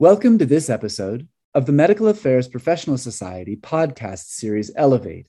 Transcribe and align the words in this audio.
Welcome 0.00 0.38
to 0.38 0.46
this 0.46 0.70
episode 0.70 1.26
of 1.54 1.66
the 1.66 1.72
Medical 1.72 2.06
Affairs 2.06 2.46
Professional 2.46 2.98
Society 2.98 3.56
podcast 3.56 4.26
series 4.26 4.70
Elevate. 4.76 5.26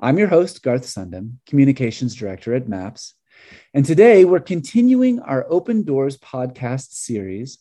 I'm 0.00 0.18
your 0.18 0.26
host, 0.26 0.60
Garth 0.64 0.82
Sundem, 0.82 1.34
Communications 1.46 2.16
Director 2.16 2.52
at 2.52 2.66
MAPS. 2.66 3.14
And 3.72 3.84
today 3.84 4.24
we're 4.24 4.40
continuing 4.40 5.20
our 5.20 5.46
Open 5.48 5.84
Doors 5.84 6.18
podcast 6.18 6.94
series 6.94 7.58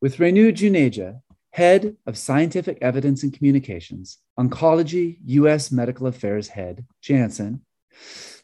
with 0.00 0.16
Renu 0.16 0.52
Juneja, 0.52 1.20
Head 1.52 1.96
of 2.08 2.18
Scientific 2.18 2.78
Evidence 2.82 3.22
and 3.22 3.32
Communications, 3.32 4.18
Oncology 4.36 5.18
U.S. 5.26 5.70
Medical 5.70 6.08
Affairs 6.08 6.48
Head, 6.48 6.84
Janssen, 7.02 7.64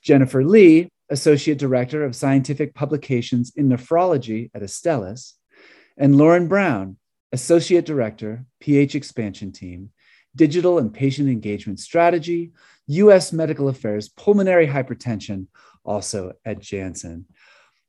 Jennifer 0.01 0.45
Lee, 0.45 0.89
Associate 1.09 1.59
Director 1.59 2.05
of 2.05 2.15
Scientific 2.15 2.77
Publications 2.77 3.53
in 3.57 3.69
Nephrology 3.69 4.53
at 4.55 4.63
Astellas, 4.63 5.33
and 5.97 6.17
Lauren 6.17 6.47
Brown, 6.47 6.97
Associate 7.33 7.85
Director, 7.85 8.45
PH 8.61 8.95
Expansion 8.95 9.53
Team, 9.53 9.91
Digital 10.35 10.79
and 10.79 10.93
Patient 10.93 11.29
Engagement 11.29 11.81
Strategy, 11.81 12.53
US 12.87 13.33
Medical 13.33 13.69
Affairs, 13.69 14.09
Pulmonary 14.09 14.67
Hypertension, 14.67 15.47
also 15.85 16.33
at 16.45 16.61
Janssen. 16.61 17.27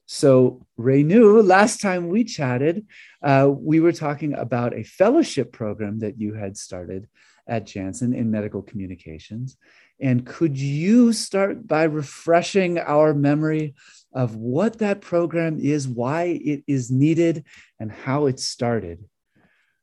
So, 0.05 0.65
Renu, 0.77 1.45
last 1.45 1.79
time 1.81 2.09
we 2.09 2.23
chatted, 2.23 2.85
uh, 3.21 3.49
we 3.49 3.79
were 3.79 3.93
talking 3.93 4.33
about 4.33 4.75
a 4.75 4.83
fellowship 4.83 5.53
program 5.53 5.99
that 5.99 6.19
you 6.19 6.33
had 6.33 6.57
started 6.57 7.07
at 7.47 7.65
Janssen 7.65 8.13
in 8.13 8.29
medical 8.29 8.61
communications. 8.61 9.57
And 9.99 10.25
could 10.25 10.57
you 10.57 11.13
start 11.13 11.67
by 11.67 11.83
refreshing 11.83 12.77
our 12.79 13.13
memory 13.13 13.75
of 14.13 14.35
what 14.35 14.79
that 14.79 15.01
program 15.01 15.59
is, 15.59 15.87
why 15.87 16.23
it 16.23 16.63
is 16.67 16.91
needed, 16.91 17.45
and 17.79 17.91
how 17.91 18.25
it 18.25 18.39
started? 18.39 19.05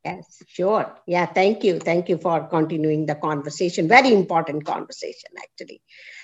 Yes, 0.09 0.43
sure. 0.47 0.95
Yeah, 1.07 1.27
thank 1.27 1.65
you. 1.65 1.79
Thank 1.79 2.09
you 2.09 2.19
for 2.19 2.47
continuing 2.49 3.07
the 3.07 3.15
conversation. 3.17 3.89
Very 3.89 4.13
important 4.13 4.65
conversation, 4.65 5.31
actually. 5.39 5.81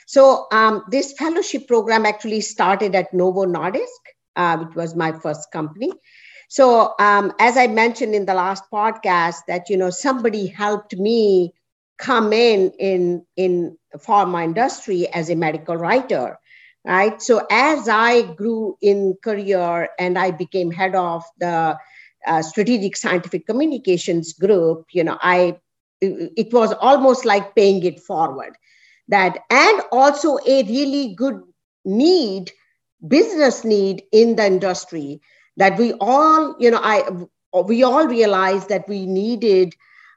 So, 0.07 0.47
um, 0.53 0.85
this 0.91 1.13
fellowship 1.13 1.67
program 1.69 2.07
actually 2.07 2.41
started 2.41 2.95
at 2.95 3.13
Novo 3.13 3.45
Nordisk, 3.47 4.03
uh, 4.37 4.59
which 4.59 4.75
was 4.77 4.95
my 4.95 5.13
first 5.13 5.51
company. 5.53 5.91
So, 6.49 6.95
um, 6.99 7.33
as 7.41 7.57
I 7.57 7.67
mentioned 7.69 8.15
in 8.15 8.27
the 8.27 8.35
last 8.35 8.65
podcast, 8.73 9.39
that 9.49 9.69
you 9.71 9.77
know 9.77 9.91
somebody 9.91 10.47
helped 10.47 10.97
me 10.97 11.55
come 11.99 12.33
in 12.33 12.73
in 12.79 13.25
in 13.37 13.79
pharma 13.99 14.45
industry 14.45 15.09
as 15.09 15.31
a 15.31 15.37
medical 15.37 15.77
writer, 15.77 16.39
right? 16.85 17.21
So, 17.23 17.47
as 17.51 17.89
I 17.89 18.23
grew 18.23 18.77
in 18.83 19.17
career 19.23 19.89
and 19.99 20.19
I 20.19 20.31
became 20.31 20.71
head 20.71 20.95
of 20.95 21.25
the 21.39 21.77
uh, 22.27 22.43
strategic 22.43 22.97
scientific 22.97 23.47
communications 23.47 24.33
group, 24.33 24.87
you 24.93 25.05
know, 25.05 25.19
I 25.21 25.59
it 26.01 26.53
was 26.53 26.73
almost 26.75 27.25
like 27.25 27.55
paying 27.55 27.83
it 27.85 28.01
forward. 28.01 28.55
That 29.09 29.39
and 29.51 29.83
also 29.93 30.39
a 30.47 30.63
really 30.65 31.15
good 31.15 31.41
need, 31.85 32.53
business 33.07 33.65
need 33.65 34.03
in 34.13 34.37
the 34.37 34.47
industry 34.47 35.21
that 35.57 35.79
we 35.79 35.93
all, 36.01 36.57
you 36.59 36.71
know, 36.71 36.81
I 36.83 37.05
we 37.67 37.83
all 37.83 38.07
realized 38.07 38.69
that 38.69 38.89
we 38.89 39.07
needed 39.07 39.75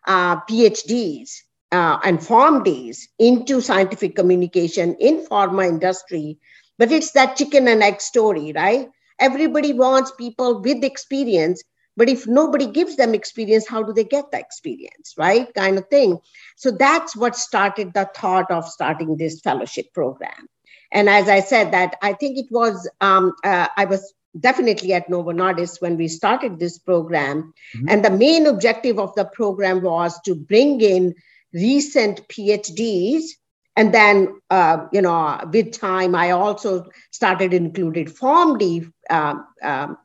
uh, 0.07 0.37
PhDs 0.49 1.29
uh, 1.71 1.99
and 2.03 2.19
PharmDs 2.19 2.97
into 3.19 3.61
scientific 3.61 4.15
communication 4.15 4.95
in 4.99 5.25
pharma 5.25 5.67
industry. 5.67 6.37
But 6.77 6.91
it's 6.91 7.11
that 7.11 7.35
chicken 7.37 7.67
and 7.67 7.83
egg 7.83 8.01
story, 8.01 8.53
right? 8.55 8.89
Everybody 9.19 9.73
wants 9.73 10.11
people 10.11 10.61
with 10.61 10.83
experience 10.83 11.63
but 11.97 12.07
if 12.07 12.27
nobody 12.27 12.67
gives 12.67 12.95
them 12.95 13.15
experience, 13.15 13.67
how 13.67 13.81
do 13.81 13.91
they 13.91 14.03
get 14.03 14.31
the 14.31 14.39
experience, 14.39 15.15
right? 15.17 15.51
Kind 15.55 15.79
of 15.79 15.87
thing. 15.87 16.19
So 16.55 16.69
that's 16.71 17.15
what 17.15 17.35
started 17.35 17.93
the 17.93 18.09
thought 18.15 18.51
of 18.51 18.69
starting 18.69 19.17
this 19.17 19.41
fellowship 19.41 19.91
program. 19.93 20.47
And 20.91 21.09
as 21.09 21.27
I 21.27 21.41
said, 21.41 21.73
that 21.73 21.95
I 22.01 22.13
think 22.13 22.37
it 22.37 22.45
was, 22.51 22.87
um, 23.01 23.33
uh, 23.43 23.67
I 23.75 23.85
was 23.85 24.13
definitely 24.39 24.93
at 24.93 25.09
Novo 25.09 25.31
Nordisk 25.31 25.81
when 25.81 25.97
we 25.97 26.07
started 26.07 26.59
this 26.59 26.77
program. 26.77 27.53
Mm-hmm. 27.75 27.89
And 27.89 28.05
the 28.05 28.11
main 28.11 28.45
objective 28.45 28.99
of 28.99 29.15
the 29.15 29.25
program 29.25 29.81
was 29.81 30.19
to 30.21 30.35
bring 30.35 30.79
in 30.81 31.15
recent 31.51 32.27
PhDs. 32.27 33.23
And 33.75 33.93
then, 33.93 34.39
uh, 34.49 34.85
you 34.91 35.01
know, 35.01 35.39
with 35.51 35.71
time, 35.71 36.15
I 36.15 36.31
also 36.31 36.85
started 37.11 37.53
included 37.53 38.07
PharmD 38.07 38.91
uh, 39.09 39.35
um, 39.61 39.97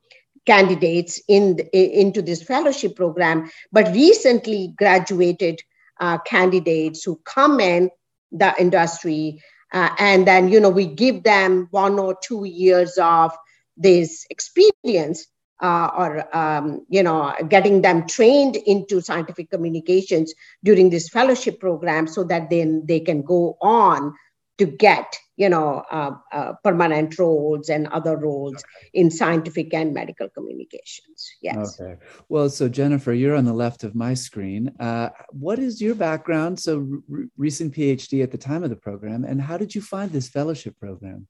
candidates 0.46 1.20
in 1.28 1.56
the, 1.56 2.00
into 2.00 2.22
this 2.22 2.42
fellowship 2.42 2.96
program, 2.96 3.50
but 3.70 3.88
recently 3.88 4.74
graduated 4.76 5.60
uh, 6.00 6.18
candidates 6.18 7.04
who 7.04 7.16
come 7.24 7.60
in 7.60 7.90
the 8.32 8.54
industry, 8.58 9.40
uh, 9.72 9.90
and 9.98 10.26
then 10.26 10.48
you 10.48 10.60
know 10.60 10.70
we 10.70 10.86
give 10.86 11.22
them 11.22 11.68
one 11.70 11.98
or 11.98 12.16
two 12.22 12.44
years 12.44 12.98
of 12.98 13.32
this 13.76 14.26
experience. 14.30 15.26
Uh, 15.60 15.88
or 15.96 16.36
um, 16.36 16.84
you 16.88 17.04
know 17.04 17.32
getting 17.48 17.82
them 17.82 18.04
trained 18.08 18.56
into 18.56 19.00
scientific 19.00 19.48
communications 19.48 20.34
during 20.64 20.90
this 20.90 21.08
fellowship 21.08 21.60
program 21.60 22.08
so 22.08 22.24
that 22.24 22.50
then 22.50 22.82
they 22.86 22.98
can 22.98 23.22
go 23.22 23.56
on 23.60 24.12
to 24.62 24.76
get 24.76 25.18
you 25.36 25.48
know 25.48 25.82
uh, 25.90 26.12
uh, 26.32 26.52
permanent 26.62 27.18
roles 27.18 27.68
and 27.68 27.88
other 27.88 28.16
roles 28.16 28.54
okay. 28.54 28.90
in 28.94 29.10
scientific 29.10 29.74
and 29.74 29.92
medical 29.92 30.28
communications. 30.28 31.18
Yes. 31.40 31.80
Okay. 31.80 31.96
Well 32.28 32.48
so 32.48 32.68
jennifer 32.68 33.12
you're 33.12 33.34
on 33.34 33.44
the 33.44 33.52
left 33.52 33.82
of 33.82 33.94
my 33.94 34.14
screen. 34.14 34.72
Uh, 34.78 35.08
what 35.30 35.58
is 35.58 35.82
your 35.82 35.96
background? 35.96 36.60
So 36.60 36.78
re- 37.08 37.26
recent 37.36 37.74
phd 37.74 38.22
at 38.22 38.30
the 38.30 38.38
time 38.38 38.62
of 38.62 38.70
the 38.70 38.76
program 38.76 39.24
and 39.24 39.40
how 39.40 39.56
did 39.56 39.74
you 39.74 39.82
find 39.82 40.10
this 40.10 40.28
fellowship 40.28 40.78
program? 40.78 41.26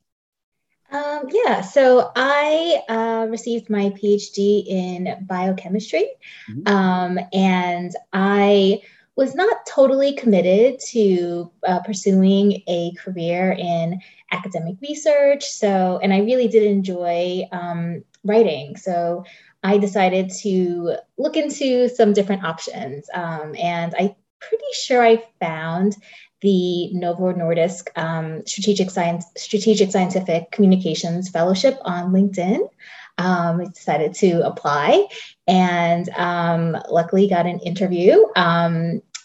Um, 0.91 1.23
yeah, 1.33 1.63
so 1.63 2.13
I 2.15 2.83
uh, 2.87 3.27
received 3.31 3.71
my 3.71 3.89
PhD 3.99 4.67
in 4.67 5.25
biochemistry, 5.27 6.07
mm-hmm. 6.51 6.69
um, 6.71 7.19
and 7.33 7.97
I 8.13 8.83
was 9.23 9.35
not 9.37 9.65
totally 9.67 10.13
committed 10.15 10.81
to 10.81 11.51
uh, 11.67 11.81
pursuing 11.81 12.63
a 12.67 12.93
career 12.95 13.53
in 13.53 14.01
academic 14.33 14.77
research. 14.83 15.45
So, 15.45 16.01
and 16.03 16.13
I 16.13 16.19
really 16.19 16.49
did 16.49 16.65
enjoy 16.65 17.49
um, 17.53 18.03
writing. 18.25 18.77
So, 18.77 19.25
I 19.63 19.79
decided 19.79 20.31
to 20.41 20.97
look 21.19 21.37
into 21.37 21.89
some 21.89 22.13
different 22.13 22.43
options. 22.43 23.09
Um, 23.15 23.55
and 23.57 23.95
I'm 23.97 24.15
pretty 24.41 24.73
sure 24.73 25.05
I 25.05 25.23
found 25.41 25.97
the 26.41 26.93
Novo 26.93 27.33
Nordisk 27.33 27.97
um, 27.97 28.45
Strategic 28.45 28.91
Science 28.91 29.25
Strategic 29.37 29.93
Scientific 29.93 30.51
Communications 30.51 31.29
Fellowship 31.29 31.79
on 31.83 32.13
LinkedIn. 32.13 32.69
Um, 33.19 33.61
I 33.61 33.67
decided 33.67 34.15
to 34.15 34.45
apply 34.45 35.07
and 35.47 36.09
um, 36.11 36.77
luckily 36.91 37.29
got 37.29 37.47
an 37.47 37.61
interview. 37.61 38.25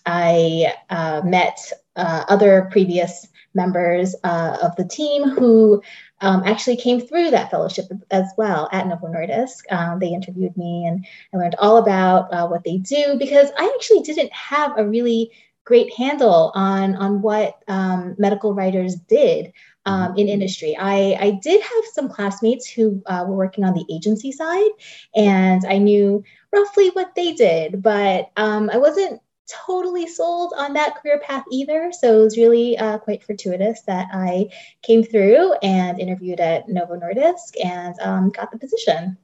I 0.08 0.74
uh, 0.90 1.22
met 1.24 1.60
uh, 1.96 2.24
other 2.30 2.70
previous 2.72 3.28
members 3.54 4.16
uh, 4.24 4.58
of 4.64 4.76
the 4.78 4.86
team 4.86 5.30
who 5.30 5.82
um, 6.22 6.44
actually 6.46 6.78
came 6.78 7.02
through 7.02 7.32
that 7.32 7.52
fellowship 7.52 7.86
as 8.10 8.32
well 8.38 8.70
at 8.72 8.88
Novo 8.88 9.08
Nordisk. 9.08 9.70
Um, 9.70 10.00
they 10.00 10.14
interviewed 10.14 10.56
me 10.56 10.86
and 10.86 11.06
I 11.34 11.38
learned 11.38 11.56
all 11.60 11.78
about 11.78 12.34
uh, 12.34 12.48
what 12.48 12.64
they 12.64 12.78
do 12.78 13.18
because 13.20 13.50
I 13.58 13.72
actually 13.76 14.02
didn't 14.02 14.32
have 14.32 14.78
a 14.78 14.88
really 14.88 15.32
great 15.66 15.94
handle 15.94 16.54
on 16.56 16.96
on 16.96 17.22
what 17.22 17.62
um, 17.68 18.16
medical 18.18 18.54
writers 18.54 18.96
did 18.96 19.52
um, 19.86 20.18
in 20.18 20.30
industry. 20.30 20.78
I, 20.80 21.18
I 21.20 21.32
did 21.42 21.62
have 21.62 21.84
some 21.92 22.10
classmates 22.10 22.70
who 22.70 23.02
uh, 23.06 23.26
were 23.28 23.36
working 23.36 23.66
on 23.66 23.74
the 23.74 23.86
agency 23.90 24.32
side, 24.32 24.72
and 25.14 25.66
I 25.66 25.78
knew 25.78 26.24
roughly 26.54 26.90
what 26.92 27.16
they 27.16 27.34
did, 27.34 27.82
but 27.82 28.32
um, 28.38 28.70
I 28.72 28.78
wasn't 28.78 29.22
totally 29.48 30.08
sold 30.08 30.54
on 30.58 30.74
that 30.74 30.96
career 31.02 31.20
path 31.20 31.44
either. 31.52 31.92
So 31.92 32.20
it 32.20 32.24
was 32.24 32.38
really 32.38 32.78
uh, 32.78 32.98
quite 33.00 33.24
fortuitous 33.24 33.82
that 33.88 34.08
I 34.14 34.50
came 34.82 35.04
through 35.04 35.54
and 35.64 36.00
interviewed 36.00 36.40
at 36.40 36.68
Novo 36.68 36.96
Nordisk 36.96 37.54
and 37.64 37.96
um, 38.02 38.30
got 38.30 38.52
the 38.52 38.60
position. 38.60 39.18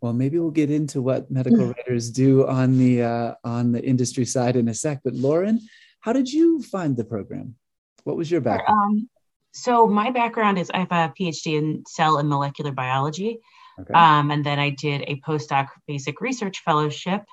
Well, 0.00 0.12
maybe 0.12 0.38
we'll 0.38 0.50
get 0.50 0.70
into 0.70 1.00
what 1.02 1.30
medical 1.30 1.66
writers 1.74 2.10
do 2.10 2.46
on 2.46 2.78
the 2.78 3.02
uh, 3.02 3.34
on 3.44 3.72
the 3.72 3.82
industry 3.82 4.24
side 4.24 4.56
in 4.56 4.68
a 4.68 4.74
sec. 4.74 5.00
But 5.04 5.14
Lauren, 5.14 5.60
how 6.00 6.12
did 6.12 6.32
you 6.32 6.62
find 6.62 6.96
the 6.96 7.04
program? 7.04 7.56
What 8.04 8.16
was 8.16 8.30
your 8.30 8.40
background? 8.40 8.78
Um, 8.78 9.10
so 9.52 9.86
my 9.86 10.10
background 10.10 10.58
is 10.58 10.70
I 10.70 10.80
have 10.80 10.92
a 10.92 11.12
PhD 11.18 11.58
in 11.58 11.82
cell 11.88 12.18
and 12.18 12.28
molecular 12.28 12.72
biology, 12.72 13.40
okay. 13.80 13.94
um, 13.94 14.30
and 14.30 14.44
then 14.44 14.58
I 14.58 14.70
did 14.70 15.02
a 15.06 15.20
postdoc 15.26 15.68
basic 15.86 16.20
research 16.20 16.62
fellowship, 16.62 17.24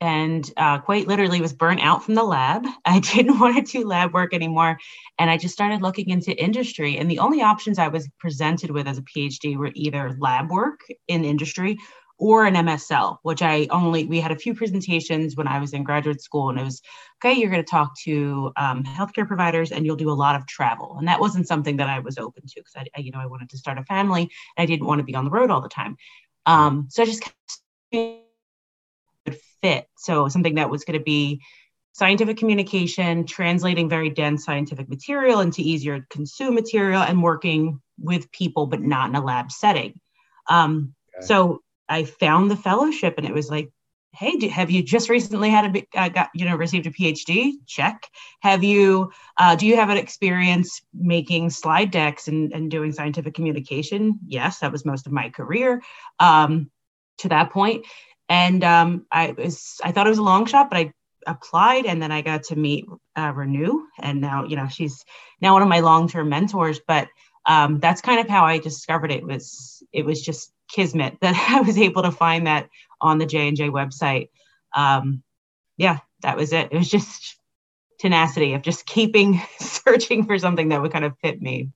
and 0.00 0.50
uh, 0.56 0.78
quite 0.78 1.06
literally 1.06 1.40
was 1.40 1.52
burnt 1.52 1.80
out 1.80 2.04
from 2.04 2.14
the 2.14 2.24
lab. 2.24 2.66
I 2.84 3.00
didn't 3.00 3.38
want 3.38 3.56
to 3.56 3.78
do 3.78 3.86
lab 3.86 4.12
work 4.12 4.34
anymore, 4.34 4.78
and 5.18 5.30
I 5.30 5.36
just 5.36 5.54
started 5.54 5.82
looking 5.82 6.10
into 6.10 6.36
industry. 6.42 6.96
And 6.98 7.10
the 7.10 7.18
only 7.18 7.42
options 7.42 7.78
I 7.78 7.88
was 7.88 8.08
presented 8.18 8.70
with 8.70 8.86
as 8.86 8.98
a 8.98 9.02
PhD 9.02 9.56
were 9.56 9.72
either 9.74 10.16
lab 10.18 10.50
work 10.50 10.80
in 11.08 11.24
industry 11.24 11.78
or 12.20 12.44
an 12.44 12.54
MSL, 12.54 13.16
which 13.22 13.40
I 13.40 13.66
only, 13.70 14.04
we 14.04 14.20
had 14.20 14.30
a 14.30 14.36
few 14.36 14.54
presentations 14.54 15.36
when 15.36 15.48
I 15.48 15.58
was 15.58 15.72
in 15.72 15.82
graduate 15.82 16.20
school, 16.20 16.50
and 16.50 16.60
it 16.60 16.64
was, 16.64 16.82
okay, 17.18 17.32
you're 17.38 17.50
going 17.50 17.64
to 17.64 17.70
talk 17.70 17.98
to 18.04 18.52
um, 18.56 18.84
healthcare 18.84 19.26
providers 19.26 19.72
and 19.72 19.86
you'll 19.86 19.96
do 19.96 20.10
a 20.10 20.12
lot 20.12 20.36
of 20.36 20.46
travel. 20.46 20.96
And 20.98 21.08
that 21.08 21.18
wasn't 21.18 21.48
something 21.48 21.78
that 21.78 21.88
I 21.88 21.98
was 22.00 22.18
open 22.18 22.42
to 22.46 22.54
because 22.56 22.74
I, 22.76 23.00
you 23.00 23.10
know, 23.10 23.20
I 23.20 23.26
wanted 23.26 23.48
to 23.50 23.58
start 23.58 23.78
a 23.78 23.84
family 23.84 24.30
and 24.56 24.62
I 24.62 24.66
didn't 24.66 24.86
want 24.86 24.98
to 24.98 25.04
be 25.04 25.14
on 25.14 25.24
the 25.24 25.30
road 25.30 25.50
all 25.50 25.62
the 25.62 25.68
time. 25.70 25.96
Um, 26.44 26.88
so 26.90 27.02
I 27.02 27.06
just 27.06 27.22
fit. 29.62 29.86
So 29.96 30.28
something 30.28 30.56
that 30.56 30.70
was 30.70 30.84
going 30.84 30.98
to 30.98 31.04
be 31.04 31.42
scientific 31.92 32.36
communication, 32.36 33.26
translating 33.26 33.88
very 33.88 34.10
dense 34.10 34.44
scientific 34.44 34.88
material 34.88 35.40
into 35.40 35.60
easier 35.60 36.00
to 36.00 36.06
consume 36.08 36.54
material, 36.54 37.02
and 37.02 37.22
working 37.22 37.80
with 37.98 38.30
people, 38.32 38.66
but 38.66 38.80
not 38.80 39.08
in 39.08 39.16
a 39.16 39.24
lab 39.24 39.50
setting. 39.50 40.00
Um, 40.48 40.94
okay. 41.16 41.26
So 41.26 41.62
I 41.88 42.04
found 42.04 42.50
the 42.50 42.56
fellowship 42.56 43.14
and 43.18 43.26
it 43.26 43.34
was 43.34 43.50
like, 43.50 43.70
hey, 44.12 44.36
do, 44.36 44.48
have 44.48 44.70
you 44.70 44.82
just 44.82 45.08
recently 45.08 45.50
had 45.50 45.76
a 45.76 45.86
uh, 45.94 46.08
got 46.08 46.30
you 46.34 46.44
know 46.44 46.56
received 46.56 46.86
a 46.86 46.90
PhD? 46.90 47.52
Check. 47.66 48.06
Have 48.40 48.64
you 48.64 49.12
uh, 49.36 49.56
do 49.56 49.66
you 49.66 49.76
have 49.76 49.90
an 49.90 49.96
experience 49.96 50.82
making 50.94 51.50
slide 51.50 51.90
decks 51.90 52.28
and, 52.28 52.52
and 52.52 52.70
doing 52.70 52.92
scientific 52.92 53.34
communication? 53.34 54.18
Yes, 54.26 54.60
that 54.60 54.72
was 54.72 54.84
most 54.84 55.06
of 55.06 55.12
my 55.12 55.30
career 55.30 55.82
um, 56.18 56.70
to 57.18 57.28
that 57.28 57.50
point. 57.50 57.86
And 58.30 58.62
um, 58.62 59.06
I 59.10 59.32
was 59.32 59.80
I 59.82 59.90
thought 59.90 60.06
it 60.06 60.10
was 60.10 60.18
a 60.18 60.22
long 60.22 60.46
shot, 60.46 60.70
but 60.70 60.78
I 60.78 60.92
applied 61.26 61.84
and 61.84 62.00
then 62.00 62.12
I 62.12 62.22
got 62.22 62.44
to 62.44 62.56
meet 62.56 62.86
uh, 63.16 63.32
Renu, 63.32 63.82
and 63.98 64.20
now 64.20 64.44
you 64.44 64.54
know 64.54 64.68
she's 64.68 65.04
now 65.42 65.52
one 65.52 65.62
of 65.62 65.68
my 65.68 65.80
long 65.80 66.08
term 66.08 66.28
mentors. 66.28 66.80
But 66.86 67.08
um, 67.44 67.80
that's 67.80 68.00
kind 68.00 68.20
of 68.20 68.28
how 68.28 68.44
I 68.44 68.58
discovered 68.58 69.10
it 69.10 69.24
was 69.26 69.82
it 69.92 70.04
was 70.04 70.22
just 70.22 70.52
kismet 70.72 71.18
that 71.20 71.34
I 71.50 71.60
was 71.60 71.76
able 71.76 72.04
to 72.04 72.12
find 72.12 72.46
that 72.46 72.68
on 73.00 73.18
the 73.18 73.26
J 73.26 73.48
and 73.48 73.56
J 73.56 73.68
website. 73.68 74.28
Um, 74.74 75.24
yeah, 75.76 75.98
that 76.22 76.36
was 76.36 76.52
it. 76.52 76.68
It 76.70 76.78
was 76.78 76.88
just 76.88 77.36
tenacity 77.98 78.54
of 78.54 78.62
just 78.62 78.86
keeping 78.86 79.42
searching 79.58 80.24
for 80.24 80.38
something 80.38 80.68
that 80.68 80.80
would 80.80 80.92
kind 80.92 81.04
of 81.04 81.18
fit 81.18 81.42
me. 81.42 81.70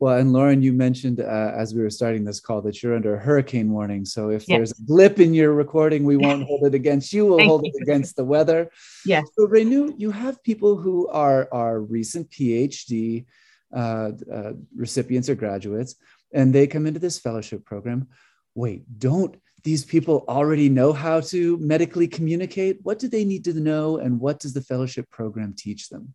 Well, 0.00 0.18
and 0.18 0.32
Lauren, 0.32 0.62
you 0.62 0.72
mentioned 0.72 1.20
uh, 1.20 1.52
as 1.56 1.74
we 1.74 1.82
were 1.82 1.90
starting 1.90 2.24
this 2.24 2.38
call 2.38 2.62
that 2.62 2.82
you're 2.82 2.94
under 2.94 3.16
a 3.16 3.18
hurricane 3.18 3.70
warning. 3.72 4.04
So 4.04 4.30
if 4.30 4.48
yes. 4.48 4.56
there's 4.56 4.72
a 4.72 4.82
blip 4.82 5.18
in 5.18 5.34
your 5.34 5.54
recording, 5.54 6.04
we 6.04 6.16
won't 6.16 6.46
hold 6.46 6.64
it 6.64 6.74
against 6.74 7.12
you. 7.12 7.26
We'll 7.26 7.44
hold 7.44 7.66
you. 7.66 7.72
it 7.74 7.82
against 7.82 8.14
the 8.14 8.24
weather. 8.24 8.70
Yes. 9.04 9.26
So 9.36 9.48
Renu, 9.48 9.94
you 9.98 10.12
have 10.12 10.42
people 10.44 10.76
who 10.76 11.08
are 11.08 11.48
are 11.50 11.80
recent 11.80 12.30
PhD 12.30 13.26
uh, 13.74 14.12
uh, 14.32 14.52
recipients 14.76 15.28
or 15.28 15.34
graduates 15.34 15.96
and 16.32 16.54
they 16.54 16.66
come 16.66 16.86
into 16.86 17.00
this 17.00 17.18
fellowship 17.18 17.64
program. 17.64 18.08
Wait, 18.54 18.84
don't 18.98 19.36
these 19.64 19.84
people 19.84 20.24
already 20.28 20.68
know 20.68 20.92
how 20.92 21.20
to 21.20 21.56
medically 21.58 22.06
communicate? 22.06 22.78
What 22.82 22.98
do 22.98 23.08
they 23.08 23.24
need 23.24 23.44
to 23.44 23.54
know, 23.54 23.98
and 23.98 24.20
what 24.20 24.40
does 24.40 24.52
the 24.52 24.62
fellowship 24.62 25.10
program 25.10 25.54
teach 25.56 25.88
them? 25.88 26.14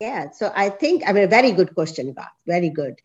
Yeah, 0.00 0.30
so 0.30 0.52
I 0.54 0.68
think 0.68 1.02
I 1.06 1.12
mean 1.12 1.24
a 1.24 1.28
very 1.28 1.52
good 1.52 1.74
question, 1.74 2.12
Garth. 2.12 2.28
Very 2.46 2.68
good 2.68 2.96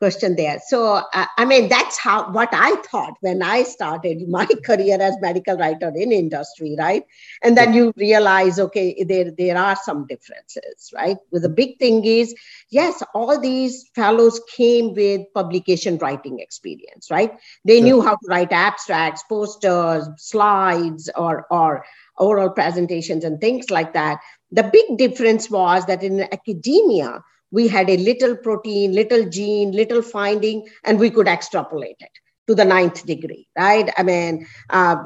question 0.00 0.34
there. 0.34 0.58
So, 0.66 1.02
uh, 1.12 1.26
I 1.36 1.44
mean, 1.44 1.68
that's 1.68 1.98
how 1.98 2.32
what 2.32 2.48
I 2.52 2.74
thought 2.90 3.14
when 3.20 3.42
I 3.42 3.62
started 3.64 4.26
my 4.28 4.46
career 4.64 4.96
as 5.00 5.14
medical 5.20 5.56
writer 5.58 5.92
in 5.94 6.10
industry, 6.10 6.74
right? 6.78 7.04
And 7.42 7.56
then 7.56 7.74
you 7.74 7.92
realize, 7.96 8.58
okay, 8.58 9.04
there 9.04 9.30
there 9.30 9.58
are 9.58 9.76
some 9.76 10.06
differences, 10.08 10.90
right? 10.92 11.18
But 11.30 11.42
the 11.42 11.50
big 11.50 11.78
thing 11.78 12.04
is, 12.04 12.34
yes, 12.70 13.02
all 13.14 13.38
these 13.38 13.88
fellows 13.94 14.40
came 14.56 14.94
with 14.94 15.20
publication 15.34 15.98
writing 15.98 16.40
experience, 16.40 17.10
right? 17.10 17.32
They 17.64 17.80
knew 17.80 18.00
how 18.00 18.12
to 18.16 18.26
write 18.28 18.52
abstracts, 18.52 19.22
posters, 19.28 20.08
slides, 20.16 21.10
or 21.14 21.46
or 21.50 21.84
oral 22.18 22.50
presentations 22.50 23.24
and 23.24 23.40
things 23.40 23.70
like 23.70 23.92
that. 23.94 24.18
The 24.52 24.64
big 24.64 24.98
difference 24.98 25.50
was 25.50 25.86
that 25.86 26.02
in 26.02 26.20
academia, 26.20 27.22
we 27.50 27.68
had 27.68 27.90
a 27.90 27.96
little 27.96 28.36
protein, 28.36 28.92
little 28.92 29.28
gene, 29.28 29.72
little 29.72 30.02
finding, 30.02 30.68
and 30.84 30.98
we 30.98 31.10
could 31.10 31.28
extrapolate 31.28 31.96
it 32.00 32.10
to 32.46 32.54
the 32.54 32.64
ninth 32.64 33.06
degree, 33.06 33.48
right? 33.58 33.90
I 33.96 34.02
mean, 34.02 34.46
uh, 34.70 34.96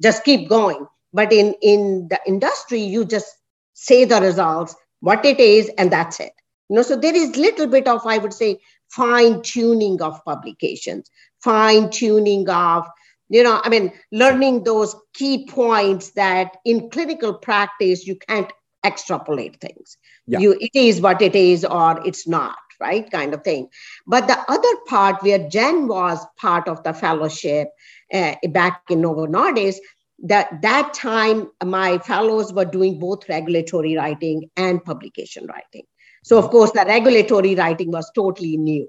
just 0.00 0.24
keep 0.24 0.48
going. 0.48 0.86
But 1.12 1.32
in, 1.32 1.54
in 1.62 2.08
the 2.08 2.18
industry, 2.26 2.80
you 2.80 3.04
just 3.04 3.26
say 3.74 4.04
the 4.04 4.20
results, 4.20 4.74
what 5.00 5.24
it 5.24 5.40
is, 5.40 5.70
and 5.78 5.90
that's 5.92 6.20
it. 6.20 6.32
You 6.68 6.76
know, 6.76 6.82
so 6.82 6.96
there 6.96 7.14
is 7.14 7.36
little 7.36 7.66
bit 7.66 7.86
of, 7.86 8.06
I 8.06 8.18
would 8.18 8.32
say, 8.32 8.58
fine 8.88 9.42
tuning 9.42 10.00
of 10.00 10.24
publications, 10.24 11.10
fine 11.42 11.90
tuning 11.90 12.48
of, 12.48 12.86
you 13.28 13.42
know, 13.42 13.60
I 13.62 13.68
mean, 13.68 13.92
learning 14.10 14.64
those 14.64 14.94
key 15.14 15.46
points 15.46 16.10
that 16.10 16.56
in 16.64 16.90
clinical 16.90 17.34
practice 17.34 18.06
you 18.06 18.16
can't 18.16 18.50
extrapolate 18.84 19.60
things. 19.60 19.96
Yeah. 20.26 20.38
you 20.38 20.56
it 20.60 20.74
is 20.74 21.00
what 21.00 21.22
it 21.22 21.34
is 21.34 21.64
or 21.64 22.04
it's 22.06 22.26
not 22.26 22.56
right 22.80 23.10
kind 23.10 23.34
of 23.34 23.44
thing. 23.44 23.68
But 24.06 24.26
the 24.26 24.38
other 24.48 24.76
part 24.86 25.22
where 25.22 25.48
jen 25.48 25.88
was 25.88 26.24
part 26.36 26.68
of 26.68 26.82
the 26.82 26.92
fellowship 26.92 27.68
uh, 28.12 28.34
back 28.50 28.82
in 28.90 29.00
novo 29.00 29.26
nordisk 29.26 29.78
that 30.24 30.62
that 30.62 30.94
time 30.94 31.50
my 31.64 31.98
fellows 31.98 32.52
were 32.52 32.64
doing 32.64 32.98
both 32.98 33.28
regulatory 33.28 33.96
writing 33.96 34.50
and 34.56 34.84
publication 34.84 35.46
writing. 35.46 35.84
So 36.24 36.38
of 36.38 36.50
course 36.50 36.70
the 36.72 36.84
regulatory 36.86 37.54
writing 37.54 37.90
was 37.90 38.10
totally 38.14 38.56
new 38.56 38.88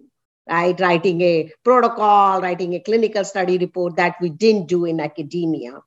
right? 0.49 0.77
Writing 0.79 1.21
a 1.21 1.51
protocol 1.63 2.41
writing 2.41 2.73
a 2.73 2.79
clinical 2.79 3.23
study 3.23 3.57
report 3.57 3.95
that 3.95 4.15
we 4.21 4.29
didn't 4.29 4.67
do 4.67 4.85
in 4.85 4.99
academia 4.99 5.81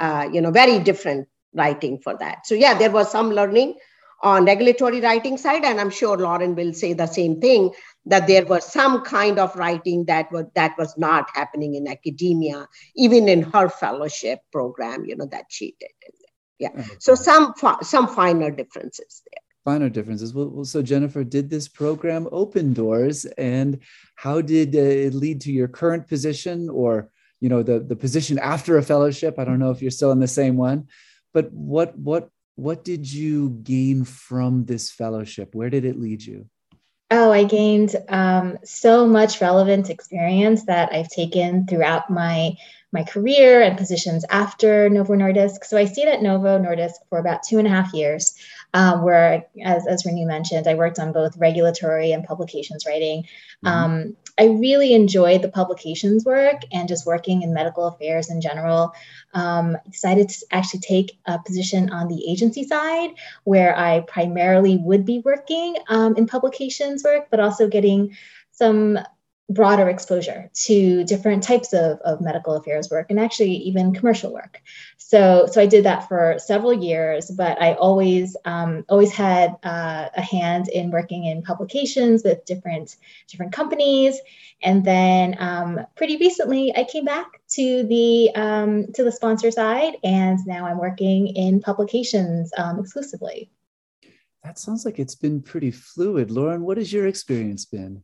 uh, 0.00 0.28
you 0.32 0.40
know 0.40 0.50
very 0.50 0.78
different 0.78 1.28
writing 1.54 1.98
for 1.98 2.16
that. 2.18 2.46
So 2.46 2.54
yeah, 2.54 2.74
there 2.74 2.90
was 2.90 3.10
some 3.10 3.30
learning 3.30 3.76
on 4.22 4.44
regulatory 4.44 5.00
writing 5.00 5.36
side, 5.36 5.64
and 5.64 5.80
I'm 5.80 5.90
sure 5.90 6.16
Lauren 6.16 6.54
will 6.54 6.72
say 6.72 6.92
the 6.92 7.06
same 7.06 7.40
thing 7.40 7.70
that 8.06 8.26
there 8.26 8.46
was 8.46 8.64
some 8.64 9.02
kind 9.02 9.38
of 9.38 9.54
writing 9.56 10.04
that 10.06 10.30
was 10.30 10.46
that 10.54 10.76
was 10.78 10.96
not 10.96 11.28
happening 11.34 11.74
in 11.74 11.88
academia, 11.88 12.68
even 12.94 13.28
in 13.28 13.42
her 13.42 13.68
fellowship 13.68 14.40
program, 14.52 15.04
you 15.04 15.16
know, 15.16 15.26
that 15.26 15.46
she 15.48 15.74
did. 15.80 15.90
Yeah, 16.58 16.84
so 17.00 17.14
some 17.16 17.54
some 17.82 18.06
finer 18.06 18.50
differences 18.50 19.22
there. 19.30 19.42
Finer 19.64 19.88
differences. 19.88 20.34
Well, 20.34 20.48
well, 20.48 20.64
so 20.64 20.82
Jennifer, 20.82 21.24
did 21.24 21.50
this 21.50 21.66
program 21.66 22.28
open 22.30 22.72
doors, 22.72 23.24
and 23.24 23.80
how 24.14 24.40
did 24.40 24.74
uh, 24.76 24.78
it 24.78 25.14
lead 25.14 25.40
to 25.42 25.52
your 25.52 25.68
current 25.68 26.06
position, 26.06 26.68
or 26.68 27.10
you 27.40 27.48
know, 27.48 27.64
the 27.64 27.80
the 27.80 27.96
position 27.96 28.38
after 28.38 28.78
a 28.78 28.82
fellowship? 28.82 29.40
I 29.40 29.44
don't 29.44 29.58
know 29.58 29.72
if 29.72 29.82
you're 29.82 29.90
still 29.90 30.12
in 30.12 30.20
the 30.20 30.28
same 30.28 30.56
one 30.56 30.86
but 31.32 31.52
what 31.52 31.96
what 31.98 32.30
what 32.56 32.84
did 32.84 33.10
you 33.10 33.50
gain 33.62 34.04
from 34.04 34.64
this 34.66 34.90
fellowship? 34.90 35.54
Where 35.54 35.70
did 35.70 35.84
it 35.84 35.98
lead 35.98 36.22
you? 36.22 36.48
Oh 37.10 37.30
i 37.30 37.44
gained 37.44 37.94
um, 38.08 38.58
so 38.64 39.06
much 39.06 39.40
relevant 39.40 39.90
experience 39.90 40.64
that 40.64 40.92
i've 40.92 41.10
taken 41.10 41.66
throughout 41.66 42.08
my 42.08 42.56
my 42.90 43.02
career 43.02 43.62
and 43.62 43.76
positions 43.76 44.24
after 44.30 44.88
novo 44.88 45.14
nordisk. 45.14 45.64
So 45.64 45.76
i 45.76 45.84
stayed 45.84 46.08
at 46.08 46.22
novo 46.22 46.58
nordisk 46.58 46.94
for 47.10 47.18
about 47.18 47.42
two 47.42 47.58
and 47.58 47.66
a 47.66 47.70
half 47.70 47.92
years 47.92 48.34
um, 48.74 49.02
where, 49.02 49.46
as, 49.62 49.86
as 49.86 50.04
Renu 50.04 50.26
mentioned, 50.26 50.66
I 50.66 50.74
worked 50.74 50.98
on 50.98 51.12
both 51.12 51.36
regulatory 51.36 52.12
and 52.12 52.24
publications 52.24 52.86
writing. 52.86 53.24
Mm-hmm. 53.64 53.66
Um, 53.66 54.16
I 54.38 54.44
really 54.44 54.94
enjoyed 54.94 55.42
the 55.42 55.50
publications 55.50 56.24
work 56.24 56.62
and 56.72 56.88
just 56.88 57.06
working 57.06 57.42
in 57.42 57.52
medical 57.52 57.86
affairs 57.86 58.30
in 58.30 58.40
general. 58.40 58.92
Um, 59.34 59.76
decided 59.90 60.30
to 60.30 60.46
actually 60.50 60.80
take 60.80 61.18
a 61.26 61.38
position 61.38 61.90
on 61.90 62.08
the 62.08 62.30
agency 62.30 62.64
side 62.64 63.10
where 63.44 63.76
I 63.78 64.00
primarily 64.00 64.78
would 64.78 65.04
be 65.04 65.20
working 65.24 65.76
um, 65.88 66.16
in 66.16 66.26
publications 66.26 67.04
work, 67.04 67.28
but 67.30 67.40
also 67.40 67.68
getting 67.68 68.16
some 68.52 68.98
broader 69.52 69.88
exposure 69.88 70.50
to 70.52 71.04
different 71.04 71.42
types 71.42 71.72
of, 71.72 71.98
of 72.00 72.20
medical 72.20 72.54
affairs 72.54 72.90
work 72.90 73.06
and 73.10 73.18
actually 73.18 73.52
even 73.52 73.92
commercial 73.92 74.32
work. 74.32 74.60
So, 74.96 75.46
so 75.50 75.60
I 75.60 75.66
did 75.66 75.84
that 75.84 76.08
for 76.08 76.36
several 76.38 76.72
years, 76.72 77.30
but 77.30 77.60
I 77.60 77.74
always 77.74 78.36
um, 78.44 78.84
always 78.88 79.12
had 79.12 79.56
uh, 79.62 80.08
a 80.16 80.22
hand 80.22 80.68
in 80.68 80.90
working 80.90 81.24
in 81.26 81.42
publications 81.42 82.22
with 82.24 82.44
different 82.44 82.96
different 83.28 83.52
companies. 83.52 84.18
And 84.62 84.84
then 84.84 85.36
um, 85.38 85.80
pretty 85.96 86.16
recently, 86.16 86.74
I 86.76 86.84
came 86.84 87.04
back 87.04 87.26
to 87.50 87.82
the 87.84 88.30
um, 88.34 88.86
to 88.94 89.04
the 89.04 89.12
sponsor 89.12 89.50
side, 89.50 89.96
and 90.02 90.38
now 90.46 90.66
I'm 90.66 90.78
working 90.78 91.28
in 91.28 91.60
publications 91.60 92.52
um, 92.56 92.78
exclusively. 92.78 93.50
That 94.44 94.58
sounds 94.58 94.84
like 94.84 94.98
it's 94.98 95.14
been 95.14 95.40
pretty 95.42 95.70
fluid. 95.70 96.30
Lauren, 96.30 96.62
what 96.62 96.76
has 96.76 96.92
your 96.92 97.06
experience 97.06 97.64
been? 97.64 98.02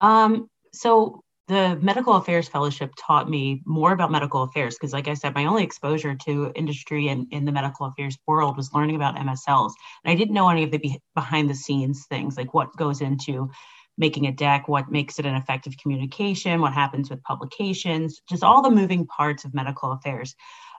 Um, 0.00 0.48
so 0.72 1.22
the 1.48 1.76
medical 1.82 2.14
affairs 2.14 2.48
fellowship 2.48 2.92
taught 2.96 3.28
me 3.28 3.62
more 3.66 3.92
about 3.92 4.12
medical 4.12 4.42
affairs 4.42 4.74
because 4.74 4.92
like 4.92 5.08
i 5.08 5.14
said 5.14 5.34
my 5.34 5.44
only 5.44 5.64
exposure 5.64 6.14
to 6.14 6.52
industry 6.54 7.08
and 7.08 7.26
in 7.32 7.44
the 7.44 7.52
medical 7.52 7.86
affairs 7.86 8.16
world 8.26 8.56
was 8.56 8.72
learning 8.72 8.96
about 8.96 9.16
msls 9.16 9.72
and 10.04 10.12
i 10.12 10.14
didn't 10.14 10.34
know 10.34 10.48
any 10.48 10.62
of 10.62 10.70
the 10.70 10.78
be- 10.78 11.00
behind 11.14 11.50
the 11.50 11.54
scenes 11.54 12.06
things 12.06 12.36
like 12.36 12.54
what 12.54 12.76
goes 12.76 13.00
into 13.00 13.50
making 13.98 14.26
a 14.26 14.32
deck, 14.32 14.68
what 14.68 14.90
makes 14.90 15.18
it 15.18 15.26
an 15.26 15.34
effective 15.34 15.76
communication, 15.76 16.60
what 16.60 16.72
happens 16.72 17.10
with 17.10 17.22
publications, 17.22 18.20
just 18.28 18.42
all 18.42 18.62
the 18.62 18.70
moving 18.70 19.06
parts 19.06 19.44
of 19.44 19.54
medical 19.54 19.92
affairs. 19.92 20.34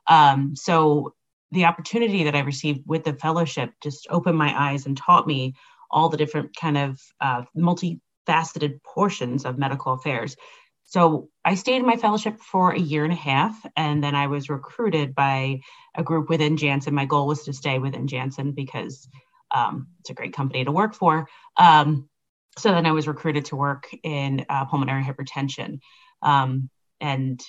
Um, 0.08 0.56
so 0.56 1.14
the 1.52 1.66
opportunity 1.66 2.24
that 2.24 2.36
I 2.36 2.40
received 2.40 2.82
with 2.86 3.04
the 3.04 3.14
fellowship 3.14 3.72
just 3.82 4.08
opened 4.10 4.38
my 4.38 4.54
eyes 4.58 4.86
and 4.86 4.98
taught 4.98 5.28
me 5.28 5.54
all 5.92 6.10
the 6.10 6.18
different 6.18 6.56
kind 6.56 6.78
of 6.78 7.00
uh, 7.22 7.44
multifaceted 8.28 8.84
portions 8.84 9.46
of 9.46 9.58
medical 9.58 9.94
affairs. 9.94 10.36
So 10.86 11.30
I 11.44 11.56
stayed 11.56 11.78
in 11.78 11.86
my 11.86 11.96
fellowship 11.96 12.40
for 12.40 12.72
a 12.72 12.80
year 12.80 13.04
and 13.04 13.14
a 13.14 13.18
half, 13.18 13.66
and 13.76 14.04
then 14.04 14.16
I 14.16 14.28
was 14.28 14.50
recruited 14.50 15.16
by 15.16 15.62
a 15.96 16.04
group 16.04 16.30
within 16.30 16.58
Janssen. 16.58 16.94
My 16.94 17.06
goal 17.06 17.28
was 17.28 17.44
to 17.46 17.54
stay 17.54 17.80
within 17.80 18.08
Janssen 18.08 18.52
because 18.52 19.08
um, 19.52 19.88
it's 20.00 20.10
a 20.10 20.14
great 20.14 20.34
company 20.34 20.64
to 20.66 20.72
work 20.72 20.94
for. 20.94 21.28
Um, 21.58 22.10
so 22.58 22.72
then 22.72 22.86
I 22.86 22.92
was 22.92 23.08
recruited 23.08 23.46
to 23.46 23.56
work 23.56 23.90
in 24.04 24.46
uh, 24.50 24.66
pulmonary 24.66 25.04
hypertension. 25.04 25.80
Um, 26.22 26.70
and 27.00 27.42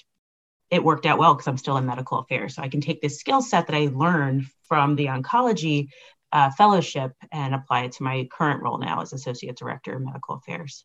it 0.71 0.83
worked 0.83 1.07
out 1.07 1.19
well 1.19 1.35
because 1.35 1.47
I'm 1.47 1.59
still 1.59 1.76
in 1.76 1.87
medical 1.87 2.19
affairs. 2.19 2.54
So 2.54 2.62
I 2.62 2.69
can 2.69 2.81
take 2.81 3.02
this 3.02 3.19
skill 3.19 3.43
set 3.43 3.66
that 3.66 3.76
I 3.76 3.90
learned 3.93 4.47
from 4.66 4.97
the 4.97 5.07
oncology 5.07 5.88
uh, 6.35 6.50
fellowship 6.50 7.12
and 7.33 7.55
apply 7.55 7.85
it 7.85 7.93
to 7.93 8.03
my 8.03 8.29
current 8.31 8.62
role 8.62 8.76
now 8.76 9.00
as 9.00 9.12
associate 9.12 9.57
director 9.57 9.95
of 9.95 10.03
medical 10.03 10.35
affairs. 10.35 10.85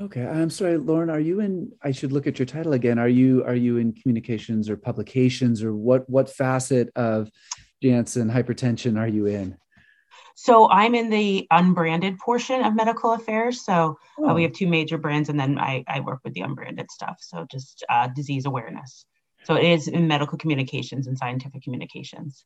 Okay, 0.00 0.24
I'm 0.24 0.50
sorry, 0.50 0.76
Lauren. 0.76 1.10
Are 1.10 1.20
you 1.20 1.40
in? 1.40 1.72
I 1.82 1.90
should 1.90 2.12
look 2.12 2.26
at 2.26 2.38
your 2.38 2.46
title 2.46 2.74
again. 2.74 2.98
Are 2.98 3.08
you 3.08 3.44
are 3.44 3.56
you 3.56 3.78
in 3.78 3.92
communications 3.92 4.70
or 4.70 4.76
publications 4.76 5.62
or 5.62 5.74
what 5.74 6.08
what 6.08 6.30
facet 6.30 6.90
of 6.94 7.30
Janssen 7.82 8.30
hypertension 8.30 8.98
are 8.98 9.08
you 9.08 9.26
in? 9.26 9.56
So 10.36 10.70
I'm 10.70 10.94
in 10.94 11.10
the 11.10 11.46
unbranded 11.50 12.18
portion 12.18 12.62
of 12.62 12.74
medical 12.74 13.12
affairs. 13.12 13.64
So 13.64 13.98
oh. 14.18 14.28
uh, 14.28 14.34
we 14.34 14.42
oh. 14.42 14.46
have 14.46 14.54
two 14.54 14.68
major 14.68 14.96
brands, 14.96 15.28
and 15.28 15.38
then 15.38 15.58
I, 15.58 15.84
I 15.86 16.00
work 16.00 16.20
with 16.24 16.34
the 16.34 16.42
unbranded 16.42 16.90
stuff. 16.90 17.18
So 17.20 17.46
just 17.50 17.84
uh, 17.90 18.08
disease 18.08 18.46
awareness. 18.46 19.04
So 19.44 19.56
it 19.56 19.64
is 19.64 19.88
in 19.88 20.06
medical 20.06 20.38
communications 20.38 21.08
and 21.08 21.18
scientific 21.18 21.62
communications. 21.62 22.44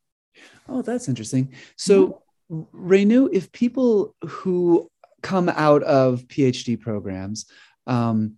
Oh, 0.69 0.83
that's 0.83 1.09
interesting. 1.09 1.53
So, 1.77 2.07
mm-hmm. 2.07 2.19
Renu, 2.51 3.29
if 3.33 3.53
people 3.53 4.15
who 4.27 4.91
come 5.23 5.49
out 5.49 5.83
of 5.83 6.23
PhD 6.29 6.79
programs, 6.79 7.47
um, 7.87 8.35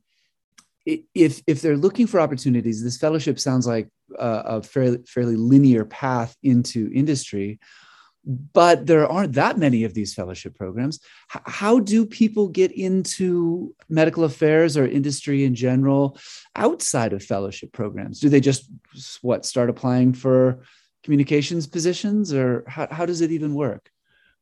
if 0.85 1.43
if 1.47 1.63
they're 1.63 1.77
looking 1.77 2.07
for 2.07 2.21
opportunities, 2.21 2.83
this 2.83 2.97
fellowship 2.97 3.41
sounds 3.41 3.67
like 3.67 3.89
a, 4.19 4.29
a 4.29 4.63
fairly 4.63 4.99
fairly 5.07 5.37
linear 5.37 5.85
path 5.85 6.37
into 6.43 6.91
industry 6.95 7.59
but 8.27 8.87
there 8.87 9.07
aren't 9.07 9.35
that 9.35 9.57
many 9.57 9.85
of 9.85 9.95
these 9.95 10.13
fellowship 10.13 10.57
programs. 10.57 10.99
H- 11.35 11.43
how 11.47 11.79
do 11.79 12.05
people 12.05 12.49
get 12.49 12.73
into 12.73 13.75
medical 13.89 14.25
affairs 14.25 14.77
or 14.77 14.87
industry 14.87 15.45
in 15.45 15.55
general 15.55 16.19
outside 16.57 17.13
of 17.13 17.23
fellowship 17.23 17.73
programs? 17.73 18.19
Do 18.19 18.29
they 18.29 18.41
just 18.41 18.69
what 19.23 19.47
start 19.47 19.71
applying 19.71 20.13
for 20.13 20.63
communications 21.05 21.69
positions, 21.69 22.35
or 22.35 22.65
how, 22.67 22.89
how 22.91 23.07
does 23.07 23.21
it 23.21 23.31
even 23.31 23.55
work? 23.55 23.89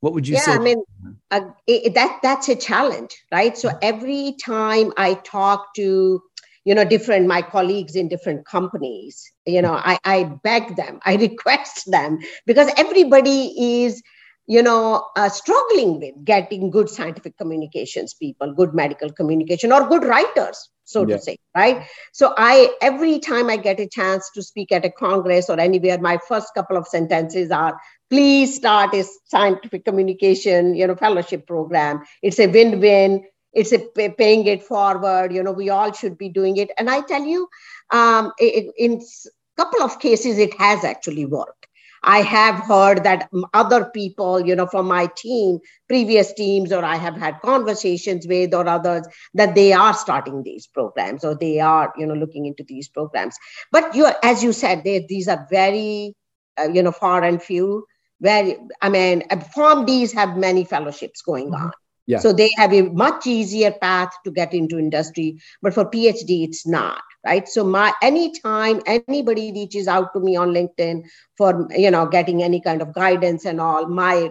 What 0.04 0.12
would 0.12 0.28
you 0.28 0.34
yeah, 0.34 0.42
say? 0.42 0.52
I 0.52 0.58
mean 0.58 0.82
uh, 1.30 1.40
it, 1.66 1.94
that 1.94 2.18
that's 2.22 2.50
a 2.50 2.54
challenge, 2.54 3.16
right? 3.32 3.56
So 3.56 3.70
every 3.80 4.36
time 4.44 4.92
I 4.98 5.14
talk 5.14 5.74
to 5.76 6.22
you 6.66 6.74
know 6.74 6.84
different 6.84 7.26
my 7.26 7.40
colleagues 7.40 7.96
in 7.96 8.08
different 8.08 8.46
companies 8.46 9.30
you 9.44 9.60
know 9.60 9.74
i 9.74 9.98
i 10.04 10.24
beg 10.42 10.76
them 10.76 10.98
i 11.04 11.14
request 11.28 11.90
them 11.90 12.18
because 12.46 12.70
everybody 12.78 13.52
is 13.58 14.02
you 14.46 14.62
know 14.62 15.06
uh, 15.16 15.28
struggling 15.28 16.00
with 16.00 16.14
getting 16.24 16.70
good 16.70 16.88
scientific 16.88 17.36
communications 17.38 18.14
people 18.14 18.52
good 18.52 18.74
medical 18.74 19.10
communication 19.10 19.72
or 19.72 19.88
good 19.88 20.04
writers 20.04 20.70
so 20.84 21.06
yeah. 21.06 21.16
to 21.16 21.22
say 21.22 21.38
right? 21.56 21.86
So 22.12 22.34
i 22.36 22.70
every 22.82 23.18
time 23.18 23.48
i 23.48 23.56
get 23.56 23.80
a 23.80 23.88
chance 23.88 24.30
to 24.34 24.42
speak 24.42 24.72
at 24.72 24.84
a 24.84 24.90
congress 24.90 25.48
or 25.48 25.58
anywhere 25.58 25.98
my 25.98 26.18
first 26.28 26.48
couple 26.54 26.76
of 26.76 26.86
sentences 26.86 27.50
are 27.50 27.78
please 28.10 28.54
start 28.54 28.94
a 28.94 29.04
scientific 29.26 29.84
communication 29.84 30.74
you 30.74 30.86
know 30.86 30.94
fellowship 30.94 31.46
program. 31.46 32.02
It's 32.22 32.38
a 32.38 32.46
win-win. 32.46 33.24
It's 33.52 33.72
a 33.72 33.78
paying 33.78 34.46
it 34.46 34.62
forward. 34.64 35.32
You 35.32 35.42
know 35.42 35.52
we 35.52 35.70
all 35.70 35.92
should 35.92 36.18
be 36.18 36.28
doing 36.28 36.58
it. 36.58 36.70
And 36.78 36.90
i 36.90 37.00
tell 37.00 37.24
you 37.24 37.48
um, 37.90 38.32
it, 38.38 38.72
in 38.76 39.00
a 39.00 39.62
couple 39.62 39.82
of 39.82 40.00
cases 40.00 40.38
it 40.38 40.52
has 40.60 40.84
actually 40.84 41.24
worked 41.24 41.66
i 42.04 42.20
have 42.20 42.56
heard 42.60 43.02
that 43.04 43.28
other 43.52 43.84
people 43.86 44.40
you 44.40 44.54
know 44.54 44.66
from 44.66 44.86
my 44.86 45.06
team 45.16 45.58
previous 45.88 46.32
teams 46.32 46.72
or 46.72 46.84
i 46.84 46.96
have 46.96 47.16
had 47.16 47.40
conversations 47.40 48.26
with 48.26 48.54
or 48.54 48.66
others 48.68 49.06
that 49.34 49.54
they 49.54 49.72
are 49.72 49.94
starting 49.94 50.42
these 50.42 50.66
programs 50.66 51.24
or 51.24 51.34
they 51.34 51.60
are 51.60 51.92
you 51.96 52.06
know 52.06 52.14
looking 52.14 52.46
into 52.46 52.64
these 52.64 52.88
programs 52.88 53.36
but 53.72 53.94
you 53.94 54.08
as 54.22 54.42
you 54.42 54.52
said 54.52 54.82
they, 54.84 55.04
these 55.08 55.28
are 55.28 55.46
very 55.50 56.14
uh, 56.58 56.68
you 56.68 56.82
know 56.82 56.92
far 56.92 57.22
and 57.22 57.42
few 57.42 57.84
very 58.20 58.56
i 58.80 58.88
mean 58.88 59.22
PharmDs 59.30 60.14
have 60.14 60.36
many 60.36 60.64
fellowships 60.64 61.22
going 61.22 61.50
mm-hmm. 61.50 61.64
on 61.64 61.72
yeah. 62.06 62.18
So 62.18 62.32
they 62.32 62.50
have 62.56 62.72
a 62.72 62.82
much 62.82 63.26
easier 63.26 63.72
path 63.72 64.12
to 64.24 64.30
get 64.30 64.52
into 64.52 64.78
industry, 64.78 65.40
but 65.62 65.72
for 65.72 65.86
PhD, 65.86 66.44
it's 66.46 66.66
not 66.66 67.02
right. 67.24 67.48
So 67.48 67.64
my 67.64 67.92
anytime 68.02 68.82
anybody 68.86 69.52
reaches 69.52 69.88
out 69.88 70.12
to 70.12 70.20
me 70.20 70.36
on 70.36 70.50
LinkedIn 70.50 71.04
for 71.36 71.66
you 71.70 71.90
know 71.90 72.06
getting 72.06 72.42
any 72.42 72.60
kind 72.60 72.82
of 72.82 72.92
guidance 72.92 73.46
and 73.46 73.60
all, 73.60 73.86
my 73.86 74.30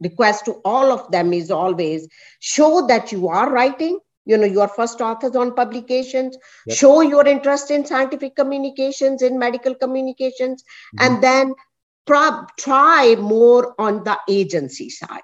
request 0.00 0.44
to 0.46 0.60
all 0.64 0.92
of 0.92 1.10
them 1.12 1.32
is 1.32 1.50
always 1.50 2.08
show 2.40 2.86
that 2.88 3.10
you 3.10 3.28
are 3.28 3.50
writing. 3.50 3.98
You 4.26 4.38
know, 4.38 4.46
your 4.46 4.68
first 4.68 5.02
authors 5.02 5.36
on 5.36 5.54
publications. 5.54 6.38
Yep. 6.66 6.76
Show 6.76 7.00
your 7.02 7.26
interest 7.26 7.70
in 7.70 7.84
scientific 7.84 8.36
communications, 8.36 9.20
in 9.20 9.38
medical 9.38 9.74
communications, 9.74 10.62
mm-hmm. 10.62 11.04
and 11.04 11.22
then 11.22 11.54
prob- 12.06 12.48
try 12.58 13.16
more 13.18 13.74
on 13.78 14.02
the 14.04 14.18
agency 14.28 14.88
side 14.88 15.20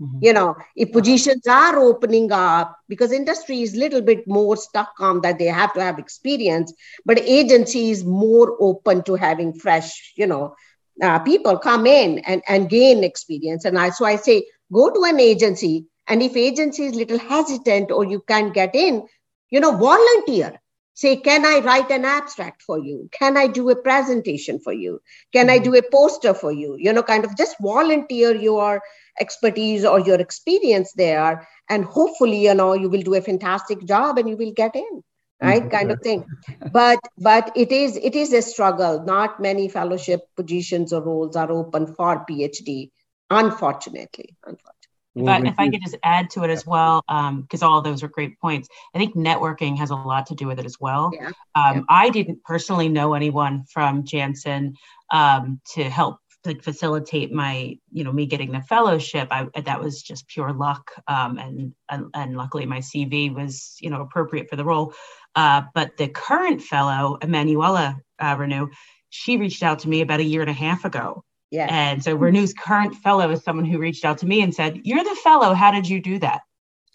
Mm-hmm. 0.00 0.18
You 0.22 0.32
know, 0.32 0.56
if 0.76 0.92
positions 0.92 1.46
are 1.46 1.78
opening 1.78 2.32
up, 2.32 2.76
because 2.88 3.12
industry 3.12 3.62
is 3.62 3.74
a 3.74 3.78
little 3.78 4.00
bit 4.00 4.26
more 4.26 4.56
stuck 4.56 4.92
on 4.98 5.20
that 5.20 5.38
they 5.38 5.46
have 5.46 5.74
to 5.74 5.82
have 5.82 5.98
experience, 5.98 6.72
but 7.04 7.18
agency 7.20 7.90
is 7.90 8.04
more 8.04 8.56
open 8.60 9.02
to 9.04 9.14
having 9.14 9.52
fresh, 9.52 10.12
you 10.16 10.26
know, 10.26 10.54
uh, 11.02 11.18
people 11.18 11.58
come 11.58 11.86
in 11.86 12.18
and, 12.20 12.42
and 12.48 12.70
gain 12.70 13.04
experience. 13.04 13.64
And 13.64 13.78
I, 13.78 13.90
so 13.90 14.04
I 14.04 14.16
say, 14.16 14.46
go 14.72 14.90
to 14.90 15.04
an 15.04 15.20
agency. 15.20 15.86
And 16.08 16.22
if 16.22 16.36
agency 16.36 16.86
is 16.86 16.94
little 16.94 17.18
hesitant 17.18 17.90
or 17.90 18.04
you 18.04 18.22
can't 18.26 18.54
get 18.54 18.74
in, 18.74 19.06
you 19.50 19.60
know, 19.60 19.76
volunteer 19.76 20.60
say 21.00 21.16
can 21.16 21.46
i 21.46 21.58
write 21.66 21.90
an 21.90 22.04
abstract 22.04 22.62
for 22.62 22.78
you? 22.78 23.08
Can 23.18 23.36
i 23.42 23.46
do 23.58 23.68
a 23.70 23.76
presentation 23.76 24.58
for 24.64 24.72
you? 24.72 25.00
Can 25.32 25.50
i 25.50 25.58
mm-hmm. 25.58 25.72
do 25.72 25.78
a 25.78 25.90
poster 25.90 26.34
for 26.34 26.52
you? 26.52 26.76
You 26.78 26.92
know 26.92 27.02
kind 27.02 27.24
of 27.24 27.36
just 27.36 27.56
volunteer 27.60 28.34
your 28.34 28.82
expertise 29.20 29.84
or 29.84 30.00
your 30.00 30.20
experience 30.20 30.92
there 30.92 31.46
and 31.68 31.84
hopefully 31.84 32.42
you 32.48 32.54
know 32.54 32.72
you 32.74 32.90
will 32.90 33.06
do 33.10 33.14
a 33.14 33.22
fantastic 33.30 33.84
job 33.84 34.18
and 34.18 34.28
you 34.28 34.36
will 34.36 34.52
get 34.52 34.76
in 34.76 35.02
right? 35.42 35.62
Mm-hmm. 35.62 35.76
kind 35.76 35.90
of 35.90 36.00
thing. 36.02 36.24
But 36.72 37.00
but 37.18 37.50
it 37.56 37.72
is 37.72 37.96
it 37.96 38.14
is 38.14 38.34
a 38.34 38.42
struggle. 38.42 39.02
Not 39.04 39.40
many 39.40 39.68
fellowship 39.68 40.20
positions 40.36 40.92
or 40.92 41.02
roles 41.02 41.36
are 41.36 41.50
open 41.50 41.94
for 41.94 42.24
phd 42.28 42.90
unfortunately. 43.30 44.36
Unfortunately 44.44 44.79
if 45.22 45.28
I, 45.28 45.48
if 45.48 45.54
I 45.58 45.68
could 45.68 45.82
just 45.82 45.96
add 46.02 46.30
to 46.30 46.44
it 46.44 46.50
as 46.50 46.66
well, 46.66 47.02
because 47.06 47.62
um, 47.62 47.70
all 47.70 47.82
those 47.82 48.02
are 48.02 48.08
great 48.08 48.38
points. 48.40 48.68
I 48.94 48.98
think 48.98 49.14
networking 49.14 49.76
has 49.78 49.90
a 49.90 49.96
lot 49.96 50.26
to 50.26 50.34
do 50.34 50.46
with 50.46 50.58
it 50.58 50.66
as 50.66 50.76
well. 50.80 51.10
Yeah. 51.12 51.28
Um, 51.54 51.76
yeah. 51.76 51.82
I 51.88 52.10
didn't 52.10 52.42
personally 52.44 52.88
know 52.88 53.14
anyone 53.14 53.64
from 53.72 54.04
Janssen 54.04 54.74
um, 55.10 55.60
to 55.74 55.88
help 55.88 56.18
like 56.46 56.62
facilitate 56.62 57.32
my 57.32 57.76
you 57.92 58.02
know 58.02 58.12
me 58.12 58.24
getting 58.24 58.50
the 58.50 58.62
fellowship 58.62 59.28
i 59.30 59.46
that 59.60 59.78
was 59.78 60.02
just 60.02 60.26
pure 60.28 60.52
luck 60.52 60.90
um, 61.06 61.38
and, 61.38 61.74
and, 61.90 62.06
and 62.14 62.36
luckily 62.36 62.64
my 62.64 62.78
cv 62.78 63.34
was 63.34 63.76
you 63.80 63.90
know 63.90 64.00
appropriate 64.00 64.48
for 64.48 64.56
the 64.56 64.64
role 64.64 64.94
uh, 65.36 65.62
but 65.74 65.96
the 65.98 66.08
current 66.08 66.62
fellow 66.62 67.18
emanuela 67.22 67.94
uh, 68.18 68.36
Renu 68.36 68.70
she 69.10 69.36
reached 69.36 69.62
out 69.62 69.80
to 69.80 69.88
me 69.88 70.00
about 70.00 70.20
a 70.20 70.24
year 70.24 70.40
and 70.40 70.50
a 70.50 70.54
half 70.54 70.84
ago 70.84 71.24
yeah 71.50 71.66
and 71.68 72.02
so 72.02 72.16
Renu's 72.16 72.54
current 72.54 72.94
fellow 72.96 73.30
is 73.30 73.42
someone 73.42 73.64
who 73.64 73.78
reached 73.78 74.04
out 74.04 74.18
to 74.18 74.26
me 74.26 74.42
and 74.42 74.54
said 74.54 74.80
you're 74.84 75.04
the 75.04 75.16
fellow 75.22 75.54
how 75.54 75.70
did 75.70 75.88
you 75.88 76.00
do 76.00 76.18
that 76.18 76.42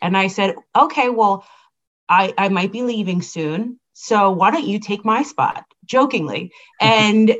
and 0.01 0.17
i 0.17 0.27
said 0.27 0.55
okay 0.75 1.09
well 1.09 1.45
i 2.09 2.33
i 2.38 2.50
might 2.50 2.71
be 2.71 2.83
leaving 2.83 3.21
soon 3.21 3.79
so 3.93 4.31
why 4.31 4.51
don't 4.51 4.67
you 4.67 4.79
take 4.79 5.05
my 5.05 5.24
spot 5.24 5.65
jokingly 5.85 6.51
and 6.81 7.35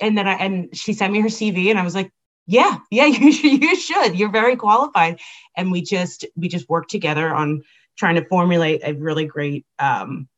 and 0.00 0.16
then 0.16 0.26
I 0.26 0.34
and 0.34 0.76
she 0.76 0.92
sent 0.92 1.12
me 1.12 1.20
her 1.20 1.28
CV 1.28 1.70
and 1.70 1.78
I 1.78 1.82
was 1.82 1.94
like, 1.94 2.10
yeah, 2.46 2.78
yeah, 2.90 3.06
you 3.06 3.32
should, 3.32 3.62
you 3.62 3.76
should. 3.76 4.18
You're 4.18 4.30
very 4.30 4.56
qualified. 4.56 5.20
And 5.56 5.72
we 5.72 5.82
just 5.82 6.24
we 6.36 6.48
just 6.48 6.68
worked 6.68 6.90
together 6.90 7.34
on 7.34 7.62
trying 7.96 8.16
to 8.16 8.26
formulate 8.26 8.80
a 8.84 8.94
really 8.94 9.24
great 9.24 9.64
um, 9.78 10.28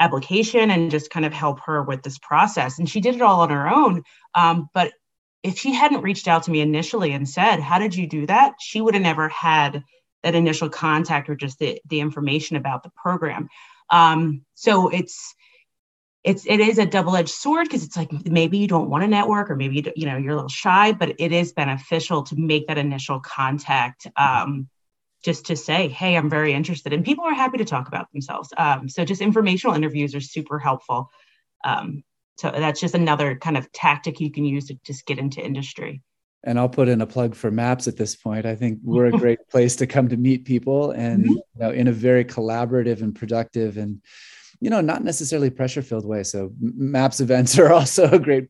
application 0.00 0.70
and 0.70 0.90
just 0.90 1.10
kind 1.10 1.24
of 1.24 1.32
help 1.32 1.60
her 1.60 1.82
with 1.82 2.02
this 2.02 2.18
process. 2.18 2.78
And 2.78 2.88
she 2.88 3.00
did 3.00 3.14
it 3.14 3.22
all 3.22 3.40
on 3.40 3.50
her 3.50 3.68
own. 3.68 4.02
Um, 4.34 4.68
but 4.74 4.92
if 5.42 5.58
she 5.58 5.72
hadn't 5.72 6.02
reached 6.02 6.28
out 6.28 6.44
to 6.44 6.50
me 6.50 6.60
initially 6.60 7.12
and 7.12 7.28
said, 7.28 7.60
"How 7.60 7.78
did 7.78 7.94
you 7.94 8.06
do 8.06 8.26
that?" 8.26 8.54
she 8.60 8.80
would 8.80 8.94
have 8.94 9.02
never 9.02 9.28
had 9.28 9.84
that 10.22 10.34
initial 10.34 10.68
contact 10.68 11.28
or 11.28 11.36
just 11.36 11.58
the, 11.58 11.80
the 11.88 12.00
information 12.00 12.56
about 12.56 12.82
the 12.82 12.90
program. 12.90 13.48
Um, 13.90 14.44
so 14.54 14.88
it's 14.88 15.34
it's 16.24 16.44
it 16.46 16.60
is 16.60 16.78
a 16.78 16.86
double-edged 16.86 17.30
sword 17.30 17.66
because 17.66 17.84
it's 17.84 17.96
like 17.96 18.10
maybe 18.26 18.58
you 18.58 18.66
don't 18.66 18.90
want 18.90 19.02
to 19.02 19.08
network 19.08 19.50
or 19.50 19.56
maybe 19.56 19.76
you, 19.76 19.92
you 19.94 20.06
know 20.06 20.16
you're 20.16 20.32
a 20.32 20.36
little 20.36 20.48
shy, 20.48 20.92
but 20.92 21.14
it 21.18 21.32
is 21.32 21.52
beneficial 21.52 22.24
to 22.24 22.36
make 22.36 22.66
that 22.66 22.78
initial 22.78 23.20
contact. 23.20 24.06
Um, 24.16 24.68
just 25.24 25.46
to 25.46 25.56
say, 25.56 25.88
hey, 25.88 26.16
I'm 26.16 26.30
very 26.30 26.52
interested, 26.52 26.92
and 26.92 27.04
people 27.04 27.24
are 27.24 27.34
happy 27.34 27.58
to 27.58 27.64
talk 27.64 27.88
about 27.88 28.10
themselves. 28.12 28.52
Um, 28.56 28.88
so 28.88 29.04
just 29.04 29.20
informational 29.20 29.74
interviews 29.74 30.14
are 30.14 30.20
super 30.20 30.58
helpful. 30.60 31.10
Um, 31.64 32.04
so 32.38 32.50
that's 32.50 32.80
just 32.80 32.94
another 32.94 33.36
kind 33.36 33.56
of 33.56 33.70
tactic 33.72 34.20
you 34.20 34.30
can 34.30 34.44
use 34.44 34.66
to 34.66 34.74
just 34.84 35.06
get 35.06 35.18
into 35.18 35.44
industry 35.44 36.02
and 36.44 36.58
I'll 36.58 36.68
put 36.68 36.88
in 36.88 37.00
a 37.00 37.06
plug 37.06 37.34
for 37.34 37.50
Maps 37.50 37.88
at 37.88 37.96
this 37.96 38.14
point. 38.14 38.46
I 38.46 38.54
think 38.54 38.78
we're 38.82 39.06
a 39.06 39.10
great 39.18 39.40
place 39.50 39.76
to 39.76 39.86
come 39.86 40.08
to 40.08 40.16
meet 40.16 40.44
people 40.44 40.92
and 40.92 41.24
mm-hmm. 41.24 41.32
you 41.32 41.42
know, 41.56 41.70
in 41.70 41.88
a 41.88 41.92
very 41.92 42.24
collaborative 42.24 43.02
and 43.02 43.14
productive 43.14 43.76
and 43.76 44.00
you 44.60 44.70
know 44.70 44.80
not 44.80 45.04
necessarily 45.04 45.50
pressure 45.50 45.82
filled 45.82 46.06
way. 46.06 46.22
So 46.22 46.52
Maps 46.60 47.20
events 47.20 47.58
are 47.58 47.72
also 47.72 48.08
a 48.10 48.18
great 48.18 48.48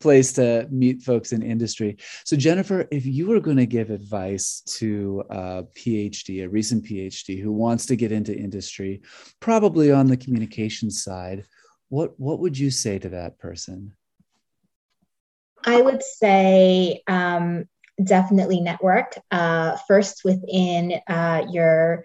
place 0.00 0.32
to 0.32 0.66
meet 0.70 1.02
folks 1.02 1.32
in 1.32 1.42
industry. 1.42 1.96
So 2.24 2.36
Jennifer, 2.36 2.86
if 2.92 3.04
you 3.04 3.26
were 3.26 3.40
going 3.40 3.56
to 3.56 3.66
give 3.66 3.90
advice 3.90 4.62
to 4.76 5.24
a 5.28 5.64
PhD, 5.74 6.44
a 6.44 6.48
recent 6.48 6.84
PhD 6.84 7.42
who 7.42 7.50
wants 7.50 7.86
to 7.86 7.96
get 7.96 8.12
into 8.12 8.36
industry, 8.36 9.02
probably 9.40 9.90
on 9.90 10.06
the 10.06 10.16
communication 10.16 10.88
side, 10.90 11.46
what 11.88 12.18
what 12.18 12.40
would 12.40 12.58
you 12.58 12.70
say 12.70 12.98
to 12.98 13.08
that 13.10 13.38
person? 13.38 13.92
I 15.64 15.80
would 15.80 16.02
say 16.02 17.02
um, 17.06 17.64
definitely 18.02 18.60
network 18.60 19.18
uh, 19.30 19.76
first 19.88 20.22
within 20.24 21.00
uh, 21.08 21.46
your 21.50 22.04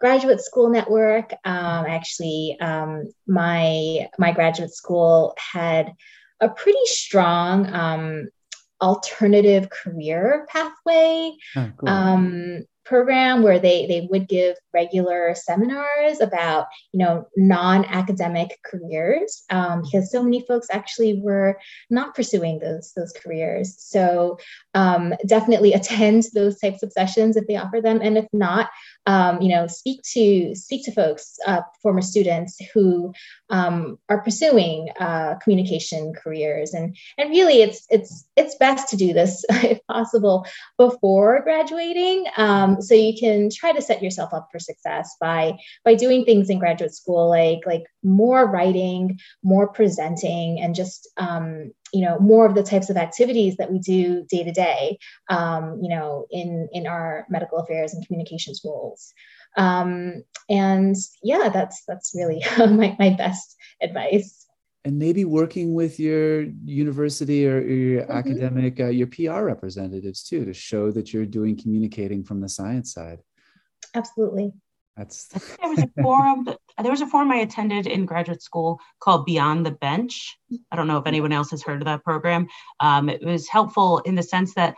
graduate 0.00 0.40
school 0.40 0.68
network. 0.68 1.32
Um, 1.44 1.86
actually, 1.86 2.56
um, 2.60 3.12
my 3.26 4.08
my 4.18 4.32
graduate 4.32 4.74
school 4.74 5.34
had 5.38 5.92
a 6.40 6.48
pretty 6.48 6.84
strong 6.84 7.72
um, 7.72 8.28
alternative 8.80 9.70
career 9.70 10.46
pathway. 10.50 11.32
Oh, 11.56 11.70
cool. 11.76 11.88
Program 12.84 13.42
where 13.42 13.58
they 13.58 13.86
they 13.86 14.08
would 14.10 14.28
give 14.28 14.56
regular 14.74 15.34
seminars 15.34 16.20
about 16.20 16.66
you 16.92 16.98
know 16.98 17.26
non-academic 17.36 18.58
careers 18.64 19.44
um, 19.50 19.82
because 19.82 20.10
so 20.10 20.22
many 20.22 20.44
folks 20.46 20.68
actually 20.70 21.20
were 21.20 21.58
not 21.90 22.14
pursuing 22.14 22.58
those 22.58 22.92
those 22.96 23.12
careers. 23.12 23.74
So 23.78 24.38
um, 24.74 25.14
definitely 25.26 25.72
attend 25.74 26.24
those 26.34 26.58
types 26.58 26.82
of 26.82 26.92
sessions 26.92 27.36
if 27.36 27.46
they 27.46 27.56
offer 27.56 27.80
them. 27.80 28.00
And 28.02 28.18
if 28.18 28.26
not 28.32 28.70
um, 29.06 29.40
you 29.42 29.48
know 29.48 29.66
speak 29.66 30.02
to 30.12 30.54
speak 30.54 30.84
to 30.84 30.92
folks 30.92 31.36
uh, 31.46 31.62
former 31.82 32.02
students 32.02 32.58
who 32.72 33.12
um, 33.50 33.98
are 34.08 34.22
pursuing 34.22 34.88
uh, 34.98 35.34
communication 35.42 36.12
careers. 36.14 36.72
And 36.72 36.96
and 37.18 37.30
really 37.30 37.62
it's 37.62 37.86
it's 37.90 38.26
it's 38.36 38.56
best 38.56 38.88
to 38.88 38.96
do 38.96 39.12
this 39.12 39.44
if 39.50 39.78
possible 39.86 40.46
before 40.78 41.42
graduating. 41.42 42.26
Um, 42.36 42.80
so 42.80 42.94
you 42.94 43.14
can 43.18 43.50
try 43.54 43.72
to 43.72 43.82
set 43.82 44.02
yourself 44.02 44.32
up 44.32 44.48
for 44.50 44.58
success 44.58 45.16
by 45.20 45.58
by 45.84 45.94
doing 45.94 46.24
things 46.24 46.50
in 46.50 46.58
graduate 46.58 46.94
school 46.94 47.28
like 47.28 47.60
like 47.66 47.84
more 48.02 48.46
writing 48.46 49.18
more 49.42 49.68
presenting 49.68 50.60
and 50.60 50.74
just 50.74 51.08
um, 51.16 51.72
you 51.92 52.00
know 52.00 52.18
more 52.18 52.46
of 52.46 52.54
the 52.54 52.62
types 52.62 52.90
of 52.90 52.96
activities 52.96 53.56
that 53.56 53.70
we 53.70 53.78
do 53.78 54.24
day 54.28 54.42
to 54.42 54.52
day 54.52 54.98
um, 55.28 55.78
you 55.82 55.88
know 55.88 56.26
in 56.30 56.68
in 56.72 56.86
our 56.86 57.26
medical 57.28 57.58
affairs 57.58 57.94
and 57.94 58.06
communications 58.06 58.62
roles. 58.64 59.12
Um, 59.56 60.22
and 60.48 60.96
yeah 61.22 61.50
that's 61.52 61.82
that's 61.86 62.12
really 62.14 62.42
my, 62.58 62.96
my 62.98 63.10
best 63.10 63.56
advice. 63.82 64.46
And 64.84 64.98
maybe 64.98 65.24
working 65.24 65.74
with 65.74 66.00
your 66.00 66.42
university 66.64 67.46
or, 67.46 67.60
your 67.60 68.02
mm-hmm. 68.02 68.12
academic 68.12 68.80
uh, 68.80 68.86
your 68.86 69.06
pr 69.06 69.44
representatives 69.44 70.22
too 70.22 70.44
to 70.44 70.54
show 70.54 70.90
that 70.90 71.12
you're 71.12 71.26
doing 71.26 71.56
communicating 71.56 72.24
from 72.24 72.40
the 72.40 72.48
science 72.48 72.92
side. 72.92 73.22
Absolutely 73.94 74.52
that's 74.96 75.28
there 75.28 75.70
was 75.70 75.78
a 75.78 76.02
forum 76.02 76.44
that, 76.44 76.58
there 76.82 76.90
was 76.90 77.00
a 77.00 77.06
forum 77.06 77.30
I 77.30 77.36
attended 77.36 77.86
in 77.86 78.04
graduate 78.04 78.42
school 78.42 78.78
called 79.00 79.24
Beyond 79.24 79.64
the 79.64 79.70
Bench. 79.70 80.36
I 80.70 80.76
don't 80.76 80.86
know 80.86 80.98
if 80.98 81.06
anyone 81.06 81.32
else 81.32 81.50
has 81.50 81.62
heard 81.62 81.80
of 81.80 81.86
that 81.86 82.04
program. 82.04 82.46
Um, 82.80 83.08
it 83.08 83.24
was 83.24 83.48
helpful 83.48 84.00
in 84.00 84.14
the 84.14 84.22
sense 84.22 84.54
that 84.54 84.74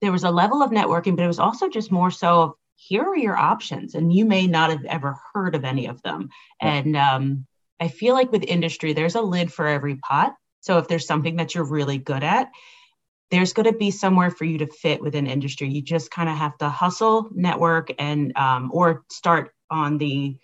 there 0.00 0.12
was 0.12 0.24
a 0.24 0.30
level 0.30 0.62
of 0.62 0.70
networking, 0.70 1.14
but 1.14 1.24
it 1.24 1.28
was 1.28 1.38
also 1.38 1.68
just 1.68 1.92
more 1.92 2.10
so 2.10 2.42
of 2.42 2.52
here 2.76 3.02
are 3.02 3.16
your 3.16 3.36
options, 3.36 3.94
and 3.94 4.10
you 4.10 4.24
may 4.24 4.46
not 4.46 4.70
have 4.70 4.84
ever 4.86 5.18
heard 5.34 5.54
of 5.54 5.64
any 5.64 5.86
of 5.86 6.00
them. 6.02 6.30
And 6.62 6.96
um, 6.96 7.46
I 7.78 7.88
feel 7.88 8.14
like 8.14 8.32
with 8.32 8.42
industry, 8.44 8.94
there's 8.94 9.16
a 9.16 9.20
lid 9.20 9.52
for 9.52 9.66
every 9.66 9.96
pot. 9.96 10.34
So 10.60 10.78
if 10.78 10.88
there's 10.88 11.06
something 11.06 11.36
that 11.36 11.54
you're 11.54 11.64
really 11.64 11.98
good 11.98 12.24
at, 12.24 12.50
there's 13.30 13.52
going 13.52 13.70
to 13.70 13.78
be 13.78 13.90
somewhere 13.90 14.30
for 14.30 14.44
you 14.44 14.58
to 14.58 14.66
fit 14.66 15.00
within 15.00 15.26
industry. 15.26 15.68
You 15.68 15.82
just 15.82 16.10
kind 16.10 16.28
of 16.28 16.36
have 16.36 16.58
to 16.58 16.68
hustle, 16.68 17.28
network, 17.32 17.92
and 17.98 18.36
um, 18.36 18.70
or 18.72 19.04
start 19.10 19.52
on 19.70 19.98
the 19.98 20.36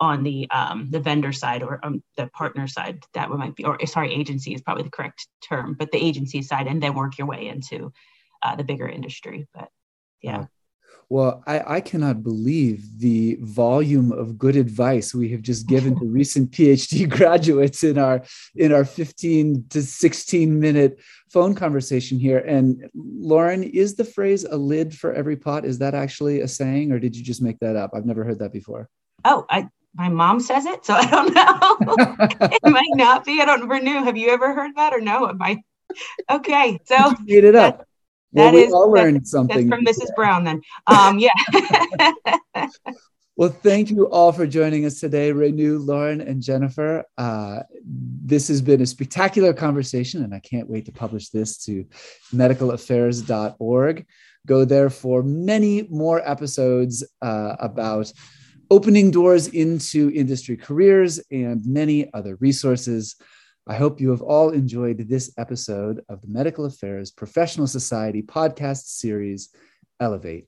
on 0.00 0.22
the 0.22 0.48
um, 0.50 0.90
the 0.90 1.00
vendor 1.00 1.32
side 1.32 1.62
or 1.62 1.80
um, 1.82 2.02
the 2.16 2.26
partner 2.28 2.68
side. 2.68 3.02
That 3.14 3.30
might 3.30 3.56
be, 3.56 3.64
or 3.64 3.84
sorry, 3.86 4.14
agency 4.14 4.54
is 4.54 4.60
probably 4.60 4.84
the 4.84 4.90
correct 4.90 5.26
term, 5.48 5.74
but 5.78 5.90
the 5.90 6.04
agency 6.04 6.42
side, 6.42 6.66
and 6.66 6.82
then 6.82 6.94
work 6.94 7.18
your 7.18 7.26
way 7.26 7.48
into 7.48 7.92
uh, 8.42 8.56
the 8.56 8.64
bigger 8.64 8.88
industry. 8.88 9.46
But 9.54 9.70
yeah. 10.22 10.46
Well, 11.10 11.42
I, 11.46 11.76
I 11.76 11.80
cannot 11.80 12.22
believe 12.22 12.98
the 12.98 13.38
volume 13.40 14.12
of 14.12 14.38
good 14.38 14.56
advice 14.56 15.14
we 15.14 15.30
have 15.30 15.40
just 15.40 15.66
given 15.66 15.98
to 15.98 16.04
recent 16.04 16.50
PhD 16.52 17.08
graduates 17.18 17.82
in 17.82 17.98
our 17.98 18.22
in 18.54 18.72
our 18.72 18.84
15 18.84 19.66
to 19.70 19.82
16 19.82 20.60
minute 20.60 20.98
phone 21.30 21.54
conversation 21.54 22.18
here. 22.18 22.38
And 22.38 22.90
Lauren, 22.94 23.62
is 23.62 23.94
the 23.94 24.04
phrase 24.04 24.44
"a 24.44 24.56
lid 24.56 24.94
for 24.94 25.14
every 25.14 25.36
pot" 25.36 25.64
is 25.64 25.78
that 25.78 25.94
actually 25.94 26.40
a 26.40 26.48
saying, 26.48 26.92
or 26.92 26.98
did 26.98 27.16
you 27.16 27.24
just 27.24 27.40
make 27.42 27.58
that 27.60 27.76
up? 27.76 27.92
I've 27.94 28.06
never 28.06 28.24
heard 28.24 28.40
that 28.40 28.52
before. 28.52 28.90
Oh, 29.24 29.46
I 29.48 29.68
my 29.94 30.10
mom 30.10 30.40
says 30.40 30.66
it, 30.66 30.84
so 30.84 30.94
I 30.96 31.06
don't 31.06 31.34
know. 31.34 32.48
it 32.52 32.70
might 32.70 32.94
not 32.94 33.24
be. 33.24 33.40
I 33.40 33.46
don't 33.46 33.62
ever 33.62 33.80
knew. 33.80 34.04
Have 34.04 34.18
you 34.18 34.28
ever 34.28 34.52
heard 34.52 34.76
that 34.76 34.92
or 34.92 35.00
no? 35.00 35.26
It 35.26 35.36
might. 35.36 35.58
Okay, 36.30 36.78
so 36.84 37.14
made 37.24 37.44
it 37.44 37.54
up. 37.54 37.87
Well, 38.32 38.52
we 38.52 38.62
is, 38.64 38.72
all 38.72 38.90
learned 38.90 39.26
something. 39.26 39.68
from 39.68 39.84
Mrs. 39.84 40.14
Brown, 40.14 40.44
then. 40.44 40.60
Um, 40.86 41.18
yeah. 41.18 41.32
well, 43.36 43.48
thank 43.48 43.90
you 43.90 44.06
all 44.08 44.32
for 44.32 44.46
joining 44.46 44.84
us 44.84 45.00
today, 45.00 45.32
Renu, 45.32 45.84
Lauren, 45.84 46.20
and 46.20 46.42
Jennifer. 46.42 47.04
Uh, 47.16 47.60
this 47.84 48.48
has 48.48 48.60
been 48.60 48.82
a 48.82 48.86
spectacular 48.86 49.54
conversation, 49.54 50.22
and 50.22 50.34
I 50.34 50.40
can't 50.40 50.68
wait 50.68 50.84
to 50.86 50.92
publish 50.92 51.30
this 51.30 51.56
to 51.64 51.86
medicalaffairs.org. 52.34 54.06
Go 54.46 54.64
there 54.64 54.90
for 54.90 55.22
many 55.22 55.86
more 55.90 56.26
episodes 56.28 57.06
uh, 57.22 57.56
about 57.58 58.12
opening 58.70 59.10
doors 59.10 59.48
into 59.48 60.10
industry 60.14 60.56
careers 60.56 61.18
and 61.30 61.64
many 61.64 62.12
other 62.12 62.36
resources. 62.40 63.16
I 63.70 63.74
hope 63.74 64.00
you 64.00 64.08
have 64.12 64.22
all 64.22 64.48
enjoyed 64.48 64.96
this 64.96 65.30
episode 65.36 66.02
of 66.08 66.22
the 66.22 66.28
Medical 66.28 66.64
Affairs 66.64 67.10
Professional 67.10 67.66
Society 67.66 68.22
podcast 68.22 68.84
series, 68.86 69.50
Elevate. 70.00 70.47